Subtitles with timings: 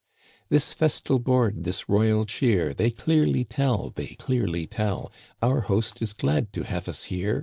[0.49, 2.73] "This festal board, this royal cheer.
[2.73, 5.11] They clearly tell (They clearly tell)
[5.43, 7.39] Our host is glad to have us here.